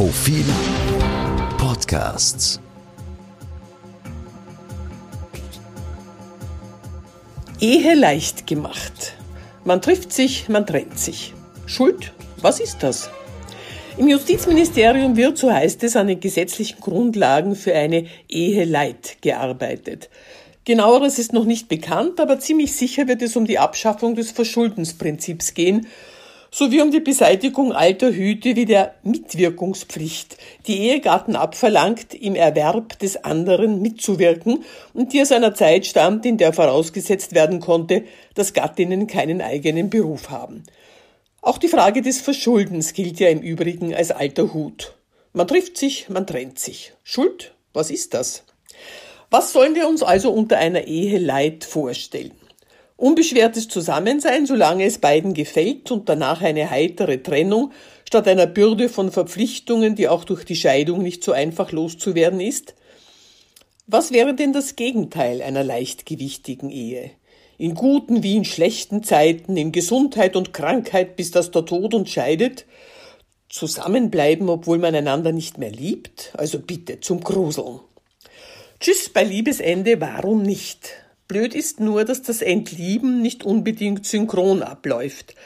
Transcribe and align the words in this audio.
Profil 0.00 0.46
Podcasts. 1.58 2.58
Ehe 7.60 7.94
leicht 7.96 8.46
gemacht. 8.46 9.12
Man 9.66 9.82
trifft 9.82 10.14
sich, 10.14 10.48
man 10.48 10.64
trennt 10.64 10.98
sich. 10.98 11.34
Schuld? 11.66 12.14
Was 12.40 12.60
ist 12.60 12.78
das? 12.82 13.10
Im 13.98 14.08
Justizministerium 14.08 15.18
wird, 15.18 15.36
so 15.36 15.52
heißt 15.52 15.84
es, 15.84 15.96
an 15.96 16.06
den 16.06 16.20
gesetzlichen 16.20 16.80
Grundlagen 16.80 17.54
für 17.54 17.74
eine 17.74 18.06
Ehe 18.26 18.64
Leid 18.64 19.18
gearbeitet. 19.20 20.08
Genaueres 20.64 21.18
ist 21.18 21.34
noch 21.34 21.44
nicht 21.44 21.68
bekannt, 21.68 22.20
aber 22.20 22.38
ziemlich 22.38 22.72
sicher 22.72 23.06
wird 23.06 23.20
es 23.20 23.36
um 23.36 23.44
die 23.44 23.58
Abschaffung 23.58 24.14
des 24.14 24.30
Verschuldensprinzips 24.30 25.52
gehen 25.52 25.88
sowie 26.50 26.82
um 26.82 26.90
die 26.90 27.00
Beseitigung 27.00 27.72
alter 27.72 28.12
Hüte 28.12 28.56
wie 28.56 28.64
der 28.64 28.94
Mitwirkungspflicht, 29.02 30.36
die 30.66 30.80
Ehegatten 30.88 31.36
abverlangt, 31.36 32.14
im 32.14 32.34
Erwerb 32.34 32.98
des 32.98 33.24
anderen 33.24 33.80
mitzuwirken 33.80 34.64
und 34.92 35.12
die 35.12 35.22
aus 35.22 35.32
einer 35.32 35.54
Zeit 35.54 35.86
stammt, 35.86 36.26
in 36.26 36.38
der 36.38 36.52
vorausgesetzt 36.52 37.34
werden 37.34 37.60
konnte, 37.60 38.04
dass 38.34 38.52
Gattinnen 38.52 39.06
keinen 39.06 39.40
eigenen 39.40 39.90
Beruf 39.90 40.30
haben. 40.30 40.64
Auch 41.42 41.58
die 41.58 41.68
Frage 41.68 42.02
des 42.02 42.20
Verschuldens 42.20 42.92
gilt 42.92 43.18
ja 43.20 43.28
im 43.28 43.40
Übrigen 43.40 43.94
als 43.94 44.10
alter 44.10 44.52
Hut. 44.52 44.94
Man 45.32 45.48
trifft 45.48 45.78
sich, 45.78 46.08
man 46.08 46.26
trennt 46.26 46.58
sich. 46.58 46.92
Schuld? 47.04 47.54
Was 47.72 47.90
ist 47.90 48.14
das? 48.14 48.42
Was 49.30 49.52
sollen 49.52 49.76
wir 49.76 49.88
uns 49.88 50.02
also 50.02 50.32
unter 50.32 50.58
einer 50.58 50.88
Ehe 50.88 51.18
Leid 51.18 51.64
vorstellen? 51.64 52.32
Unbeschwertes 53.00 53.68
Zusammensein, 53.68 54.44
solange 54.44 54.84
es 54.84 54.98
beiden 54.98 55.32
gefällt 55.32 55.90
und 55.90 56.10
danach 56.10 56.42
eine 56.42 56.68
heitere 56.68 57.22
Trennung, 57.22 57.72
statt 58.04 58.28
einer 58.28 58.46
Bürde 58.46 58.90
von 58.90 59.10
Verpflichtungen, 59.10 59.94
die 59.94 60.06
auch 60.06 60.24
durch 60.24 60.44
die 60.44 60.54
Scheidung 60.54 61.02
nicht 61.02 61.24
so 61.24 61.32
einfach 61.32 61.72
loszuwerden 61.72 62.40
ist? 62.40 62.74
Was 63.86 64.12
wäre 64.12 64.34
denn 64.34 64.52
das 64.52 64.76
Gegenteil 64.76 65.40
einer 65.40 65.64
leichtgewichtigen 65.64 66.68
Ehe? 66.68 67.12
In 67.56 67.74
guten 67.74 68.22
wie 68.22 68.36
in 68.36 68.44
schlechten 68.44 69.02
Zeiten, 69.02 69.56
in 69.56 69.72
Gesundheit 69.72 70.36
und 70.36 70.52
Krankheit, 70.52 71.16
bis 71.16 71.30
das 71.30 71.50
der 71.50 71.64
Tod 71.64 71.94
uns 71.94 72.10
scheidet? 72.10 72.66
Zusammenbleiben, 73.48 74.50
obwohl 74.50 74.76
man 74.76 74.94
einander 74.94 75.32
nicht 75.32 75.56
mehr 75.56 75.72
liebt? 75.72 76.32
Also 76.36 76.58
bitte 76.58 77.00
zum 77.00 77.20
Gruseln. 77.20 77.80
Tschüss 78.78 79.08
bei 79.08 79.24
Liebesende, 79.24 79.98
warum 80.02 80.42
nicht? 80.42 80.90
Blöd 81.30 81.54
ist 81.54 81.78
nur, 81.78 82.04
dass 82.04 82.22
das 82.22 82.42
Entlieben 82.42 83.22
nicht 83.22 83.44
unbedingt 83.44 84.04
synchron 84.04 84.64
abläuft. 84.64 85.36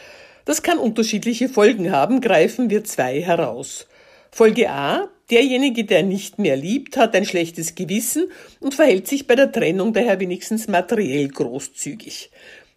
Das 0.47 0.63
kann 0.63 0.79
unterschiedliche 0.79 1.51
Folgen 1.51 1.93
haben, 1.93 2.23
greifen 2.23 2.71
wir 2.71 2.85
zwei 2.85 3.21
heraus. 3.21 3.87
Folge 4.31 4.71
A. 4.71 5.11
Derjenige, 5.31 5.85
der 5.85 6.03
nicht 6.03 6.39
mehr 6.39 6.57
liebt, 6.57 6.97
hat 6.97 7.15
ein 7.15 7.27
schlechtes 7.27 7.75
Gewissen 7.75 8.31
und 8.61 8.75
verhält 8.75 9.09
sich 9.09 9.27
bei 9.27 9.35
der 9.35 9.53
Trennung 9.53 9.93
daher 9.93 10.21
wenigstens 10.21 10.69
materiell 10.69 11.29
großzügig. 11.29 12.31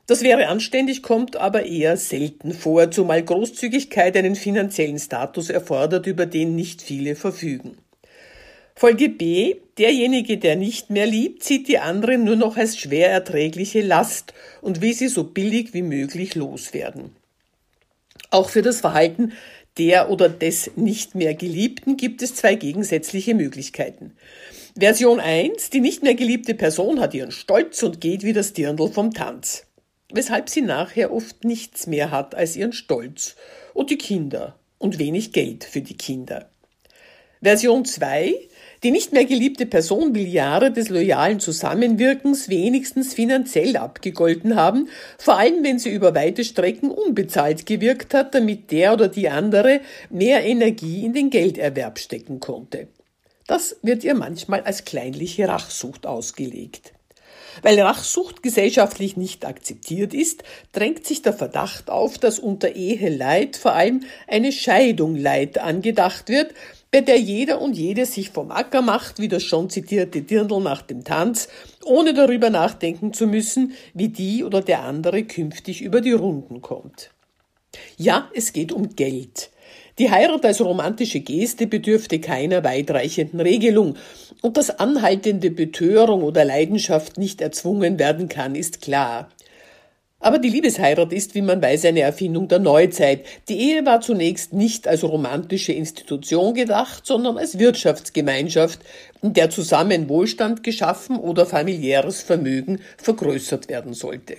Das 0.05 0.21
wäre 0.21 0.47
anständig, 0.47 1.01
kommt 1.01 1.37
aber 1.37 1.65
eher 1.65 1.95
selten 1.95 2.51
vor, 2.51 2.91
zumal 2.91 3.23
Großzügigkeit 3.23 4.17
einen 4.17 4.35
finanziellen 4.35 4.99
Status 4.99 5.49
erfordert, 5.49 6.07
über 6.07 6.25
den 6.25 6.57
nicht 6.57 6.81
viele 6.81 7.15
verfügen. 7.15 7.77
Folge 8.79 9.09
B. 9.09 9.55
Derjenige, 9.79 10.37
der 10.37 10.55
nicht 10.55 10.91
mehr 10.91 11.07
liebt, 11.07 11.43
sieht 11.43 11.67
die 11.67 11.79
anderen 11.79 12.23
nur 12.23 12.35
noch 12.35 12.57
als 12.57 12.77
schwer 12.77 13.09
erträgliche 13.09 13.81
Last 13.81 14.35
und 14.61 14.81
will 14.81 14.93
sie 14.93 15.07
so 15.07 15.23
billig 15.23 15.73
wie 15.73 15.81
möglich 15.81 16.35
loswerden. 16.35 17.09
Auch 18.29 18.51
für 18.51 18.61
das 18.61 18.81
Verhalten 18.81 19.33
der 19.79 20.11
oder 20.11 20.29
des 20.29 20.69
nicht 20.75 21.15
mehr 21.15 21.33
Geliebten 21.33 21.97
gibt 21.97 22.21
es 22.21 22.35
zwei 22.35 22.53
gegensätzliche 22.53 23.33
Möglichkeiten. 23.33 24.15
Version 24.77 25.19
1. 25.19 25.71
Die 25.71 25.79
nicht 25.79 26.03
mehr 26.03 26.13
geliebte 26.13 26.53
Person 26.53 26.99
hat 26.99 27.15
ihren 27.15 27.31
Stolz 27.31 27.81
und 27.81 27.99
geht 27.99 28.21
wie 28.21 28.33
das 28.33 28.53
Dirndl 28.53 28.89
vom 28.89 29.11
Tanz. 29.11 29.65
Weshalb 30.13 30.49
sie 30.49 30.61
nachher 30.61 31.11
oft 31.11 31.45
nichts 31.45 31.87
mehr 31.87 32.11
hat 32.11 32.35
als 32.35 32.55
ihren 32.55 32.73
Stolz 32.73 33.37
und 33.73 33.89
die 33.89 33.97
Kinder 33.97 34.59
und 34.77 34.99
wenig 34.99 35.33
Geld 35.33 35.63
für 35.63 35.81
die 35.81 35.97
Kinder. 35.97 36.51
Version 37.41 37.85
2. 37.85 38.35
Die 38.83 38.91
nicht 38.91 39.11
mehr 39.11 39.25
geliebte 39.25 39.65
Person 39.65 40.13
will 40.13 40.27
Jahre 40.27 40.71
des 40.71 40.89
loyalen 40.89 41.39
Zusammenwirkens 41.39 42.47
wenigstens 42.47 43.13
finanziell 43.13 43.75
abgegolten 43.75 44.55
haben, 44.55 44.89
vor 45.17 45.37
allem 45.37 45.63
wenn 45.63 45.79
sie 45.79 45.89
über 45.89 46.13
weite 46.13 46.43
Strecken 46.43 46.91
unbezahlt 46.91 47.65
gewirkt 47.65 48.13
hat, 48.13 48.35
damit 48.35 48.71
der 48.71 48.93
oder 48.93 49.07
die 49.07 49.29
andere 49.29 49.81
mehr 50.11 50.45
Energie 50.45 51.03
in 51.03 51.13
den 51.13 51.31
Gelderwerb 51.31 51.97
stecken 51.97 52.39
konnte. 52.39 52.87
Das 53.47 53.77
wird 53.81 54.03
ihr 54.03 54.13
manchmal 54.13 54.61
als 54.61 54.85
kleinliche 54.85 55.47
Rachsucht 55.47 56.05
ausgelegt. 56.05 56.93
Weil 57.63 57.79
Rachsucht 57.79 58.43
gesellschaftlich 58.43 59.17
nicht 59.17 59.45
akzeptiert 59.45 60.13
ist, 60.13 60.43
drängt 60.73 61.07
sich 61.07 61.23
der 61.23 61.33
Verdacht 61.33 61.89
auf, 61.89 62.17
dass 62.17 62.37
unter 62.37 62.75
Eheleid 62.75 63.55
vor 63.55 63.73
allem 63.73 64.03
eine 64.27 64.51
Scheidung 64.51 65.15
Leid 65.15 65.57
angedacht 65.57 66.29
wird, 66.29 66.53
bei 66.97 67.01
der 67.01 67.19
jeder 67.19 67.61
und 67.61 67.77
jede 67.77 68.07
sich 68.07 68.31
vom 68.31 68.49
Acker 68.49 68.81
macht, 68.81 69.19
wie 69.19 69.27
das 69.27 69.43
schon 69.43 69.69
zitierte 69.69 70.23
Dirndl 70.23 70.59
nach 70.59 70.81
dem 70.81 71.03
Tanz, 71.03 71.47
ohne 71.85 72.15
darüber 72.15 72.49
nachdenken 72.49 73.13
zu 73.13 73.27
müssen, 73.27 73.73
wie 73.93 74.07
die 74.07 74.43
oder 74.43 74.61
der 74.61 74.81
andere 74.81 75.21
künftig 75.23 75.83
über 75.83 76.01
die 76.01 76.13
Runden 76.13 76.63
kommt. 76.63 77.11
Ja, 77.97 78.31
es 78.33 78.51
geht 78.51 78.71
um 78.71 78.95
Geld. 78.95 79.51
Die 79.99 80.09
Heirat 80.09 80.43
als 80.43 80.59
romantische 80.59 81.19
Geste 81.19 81.67
bedürfte 81.67 82.19
keiner 82.19 82.63
weitreichenden 82.63 83.41
Regelung, 83.41 83.95
und 84.41 84.57
dass 84.57 84.79
anhaltende 84.79 85.51
Betörung 85.51 86.23
oder 86.23 86.45
Leidenschaft 86.45 87.19
nicht 87.19 87.41
erzwungen 87.41 87.99
werden 87.99 88.27
kann, 88.27 88.55
ist 88.55 88.81
klar. 88.81 89.29
Aber 90.19 90.39
die 90.39 90.49
Liebesheirat 90.49 91.13
ist, 91.13 91.35
wie 91.35 91.43
man 91.43 91.61
weiß, 91.61 91.85
eine 91.85 92.01
Erfindung 92.01 92.47
der 92.47 92.57
Neuzeit. 92.57 93.23
Die 93.49 93.59
Ehe 93.59 93.85
war 93.85 94.01
zunächst 94.01 94.51
nicht 94.51 94.87
als 94.87 95.03
romantische 95.03 95.73
Institution 95.73 96.55
gedacht, 96.55 97.05
sondern 97.05 97.37
als 97.37 97.59
Wirtschaftsgemeinschaft, 97.59 98.79
in 99.21 99.33
der 99.33 99.51
zusammen 99.51 100.09
Wohlstand 100.09 100.63
geschaffen 100.63 101.17
oder 101.17 101.45
familiäres 101.45 102.21
Vermögen 102.21 102.81
vergrößert 102.97 103.69
werden 103.69 103.93
sollte. 103.93 104.37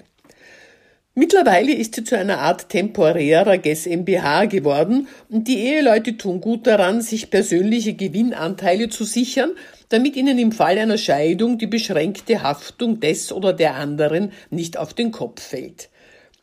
Mittlerweile 1.18 1.74
ist 1.74 1.96
sie 1.96 2.04
zu 2.04 2.16
einer 2.16 2.38
Art 2.38 2.68
temporärer 2.68 3.58
GmbH 3.58 4.44
geworden 4.44 5.08
und 5.28 5.48
die 5.48 5.58
Eheleute 5.64 6.16
tun 6.16 6.40
gut 6.40 6.64
daran, 6.68 7.00
sich 7.00 7.28
persönliche 7.28 7.94
Gewinnanteile 7.94 8.88
zu 8.88 9.02
sichern, 9.02 9.50
damit 9.88 10.14
ihnen 10.14 10.38
im 10.38 10.52
Fall 10.52 10.78
einer 10.78 10.96
Scheidung 10.96 11.58
die 11.58 11.66
beschränkte 11.66 12.44
Haftung 12.44 13.00
des 13.00 13.32
oder 13.32 13.52
der 13.52 13.74
anderen 13.74 14.30
nicht 14.50 14.76
auf 14.76 14.94
den 14.94 15.10
Kopf 15.10 15.42
fällt. 15.42 15.88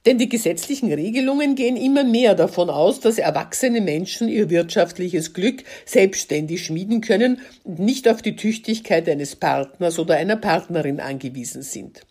Denn 0.05 0.17
die 0.17 0.27
gesetzlichen 0.27 0.91
Regelungen 0.91 1.55
gehen 1.55 1.77
immer 1.77 2.03
mehr 2.03 2.35
davon 2.35 2.69
aus, 2.69 2.99
dass 2.99 3.17
erwachsene 3.17 3.79
Menschen 3.79 4.27
ihr 4.27 4.49
wirtschaftliches 4.49 5.33
Glück 5.33 5.63
selbstständig 5.85 6.65
schmieden 6.65 6.99
können 6.99 7.39
und 7.63 7.79
nicht 7.79 8.09
auf 8.09 8.21
die 8.21 8.35
Tüchtigkeit 8.35 9.07
eines 9.07 9.37
Partners 9.37 9.99
oder 9.99 10.15
einer 10.15 10.35
Partnerin 10.35 10.99
angewiesen 10.99 11.61
sind. 11.61 12.01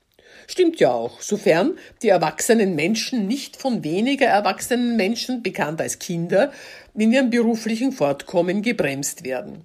Stimmt 0.46 0.80
ja 0.80 0.92
auch, 0.92 1.20
sofern 1.20 1.78
die 2.02 2.08
erwachsenen 2.08 2.74
Menschen 2.74 3.26
nicht 3.26 3.56
von 3.56 3.84
weniger 3.84 4.26
erwachsenen 4.26 4.96
Menschen, 4.96 5.42
bekannt 5.42 5.80
als 5.80 5.98
Kinder, 5.98 6.52
in 6.94 7.12
ihrem 7.12 7.30
beruflichen 7.30 7.92
Fortkommen 7.92 8.62
gebremst 8.62 9.24
werden. 9.24 9.64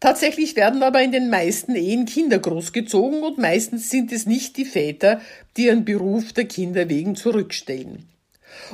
Tatsächlich 0.00 0.56
werden 0.56 0.82
aber 0.82 1.00
in 1.00 1.12
den 1.12 1.30
meisten 1.30 1.76
Ehen 1.76 2.06
Kinder 2.06 2.38
großgezogen 2.38 3.22
und 3.22 3.38
meistens 3.38 3.88
sind 3.88 4.10
es 4.10 4.26
nicht 4.26 4.56
die 4.56 4.64
Väter, 4.64 5.20
die 5.56 5.66
ihren 5.66 5.84
Beruf 5.84 6.32
der 6.32 6.46
Kinder 6.46 6.88
wegen 6.88 7.14
zurückstellen. 7.14 8.08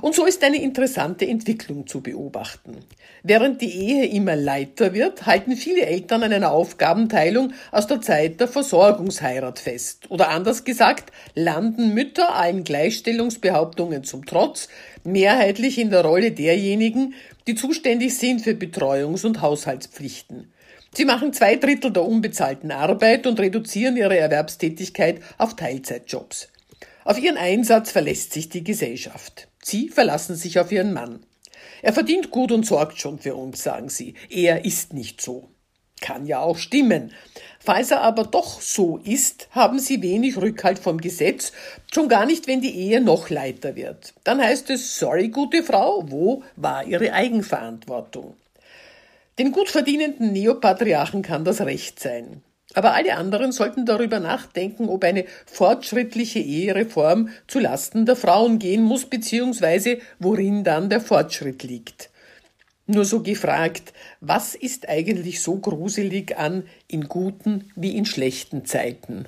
Und 0.00 0.14
so 0.14 0.26
ist 0.26 0.42
eine 0.44 0.62
interessante 0.62 1.26
Entwicklung 1.26 1.86
zu 1.86 2.00
beobachten. 2.00 2.76
Während 3.22 3.60
die 3.60 3.72
Ehe 3.72 4.06
immer 4.06 4.36
leiter 4.36 4.94
wird, 4.94 5.26
halten 5.26 5.56
viele 5.56 5.86
Eltern 5.86 6.22
an 6.22 6.32
einer 6.32 6.52
Aufgabenteilung 6.52 7.52
aus 7.72 7.86
der 7.86 8.00
Zeit 8.00 8.40
der 8.40 8.48
Versorgungsheirat 8.48 9.58
fest. 9.58 10.10
Oder 10.10 10.28
anders 10.28 10.64
gesagt, 10.64 11.12
landen 11.34 11.94
Mütter 11.94 12.34
allen 12.34 12.64
Gleichstellungsbehauptungen 12.64 14.04
zum 14.04 14.24
Trotz 14.24 14.68
mehrheitlich 15.04 15.78
in 15.78 15.90
der 15.90 16.04
Rolle 16.04 16.32
derjenigen, 16.32 17.14
die 17.46 17.54
zuständig 17.54 18.16
sind 18.16 18.42
für 18.42 18.52
Betreuungs- 18.52 19.26
und 19.26 19.40
Haushaltspflichten. 19.40 20.52
Sie 20.94 21.04
machen 21.04 21.32
zwei 21.32 21.56
Drittel 21.56 21.92
der 21.92 22.04
unbezahlten 22.04 22.70
Arbeit 22.70 23.26
und 23.26 23.38
reduzieren 23.40 23.96
ihre 23.96 24.16
Erwerbstätigkeit 24.16 25.20
auf 25.36 25.54
Teilzeitjobs. 25.54 26.48
Auf 27.04 27.18
ihren 27.18 27.36
Einsatz 27.36 27.90
verlässt 27.90 28.32
sich 28.32 28.48
die 28.48 28.64
Gesellschaft. 28.64 29.47
Sie 29.62 29.88
verlassen 29.88 30.36
sich 30.36 30.58
auf 30.58 30.72
ihren 30.72 30.92
Mann. 30.92 31.20
Er 31.82 31.92
verdient 31.92 32.30
gut 32.30 32.52
und 32.52 32.66
sorgt 32.66 32.98
schon 32.98 33.18
für 33.18 33.34
uns, 33.34 33.62
sagen 33.62 33.88
sie. 33.88 34.14
Er 34.30 34.64
ist 34.64 34.92
nicht 34.92 35.20
so. 35.20 35.48
Kann 36.00 36.26
ja 36.26 36.40
auch 36.40 36.56
stimmen. 36.56 37.12
Falls 37.58 37.90
er 37.90 38.02
aber 38.02 38.24
doch 38.24 38.60
so 38.60 38.98
ist, 38.98 39.48
haben 39.50 39.78
sie 39.78 40.00
wenig 40.00 40.36
Rückhalt 40.36 40.78
vom 40.78 40.98
Gesetz, 40.98 41.52
schon 41.92 42.08
gar 42.08 42.24
nicht, 42.24 42.46
wenn 42.46 42.60
die 42.60 42.74
Ehe 42.74 43.00
noch 43.00 43.30
leiter 43.30 43.74
wird. 43.74 44.14
Dann 44.24 44.40
heißt 44.40 44.70
es, 44.70 44.98
sorry, 44.98 45.28
gute 45.28 45.62
Frau, 45.62 46.04
wo 46.06 46.44
war 46.56 46.86
Ihre 46.86 47.12
Eigenverantwortung? 47.12 48.36
Den 49.38 49.52
gut 49.52 49.68
verdienenden 49.68 50.32
Neopatriarchen 50.32 51.22
kann 51.22 51.44
das 51.44 51.60
recht 51.60 52.00
sein. 52.00 52.42
Aber 52.74 52.94
alle 52.94 53.16
anderen 53.16 53.50
sollten 53.52 53.86
darüber 53.86 54.20
nachdenken, 54.20 54.88
ob 54.88 55.04
eine 55.04 55.24
fortschrittliche 55.46 56.38
Ehereform 56.38 57.30
zu 57.46 57.58
Lasten 57.60 58.04
der 58.04 58.16
Frauen 58.16 58.58
gehen 58.58 58.82
muss, 58.82 59.06
beziehungsweise 59.06 59.98
worin 60.18 60.64
dann 60.64 60.90
der 60.90 61.00
Fortschritt 61.00 61.62
liegt. 61.62 62.10
Nur 62.86 63.04
so 63.04 63.22
gefragt, 63.22 63.92
was 64.20 64.54
ist 64.54 64.88
eigentlich 64.88 65.42
so 65.42 65.56
gruselig 65.56 66.38
an 66.38 66.64
in 66.88 67.08
guten 67.08 67.70
wie 67.74 67.96
in 67.96 68.06
schlechten 68.06 68.64
Zeiten? 68.64 69.26